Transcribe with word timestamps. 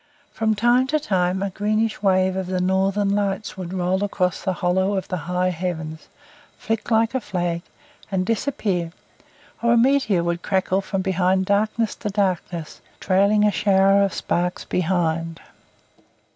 From 0.31 0.55
time 0.55 0.87
to 0.87 0.99
time 0.99 1.43
a 1.43 1.51
greenish 1.51 2.01
wave 2.01 2.35
of 2.35 2.47
the 2.47 2.59
Northern 2.59 3.09
Lights 3.09 3.55
would 3.55 3.71
roll 3.71 4.03
across 4.03 4.41
the 4.41 4.53
hollow 4.53 4.97
of 4.97 5.07
the 5.09 5.17
high 5.29 5.49
heavens, 5.51 6.07
flick 6.57 6.89
like 6.89 7.13
a 7.13 7.21
flag, 7.21 7.61
and 8.11 8.25
disappear; 8.25 8.93
or 9.61 9.73
a 9.73 9.77
meteor 9.77 10.23
would 10.23 10.41
crackle 10.41 10.81
from 10.81 11.03
darkness 11.43 11.93
to 11.93 12.09
darkness, 12.09 12.81
trailing 12.99 13.43
a 13.45 13.51
shower 13.51 14.01
of 14.01 14.11
sparks 14.11 14.65
behind. 14.65 15.39